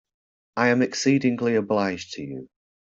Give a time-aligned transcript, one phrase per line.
[0.57, 2.49] I am exceedingly obliged to you.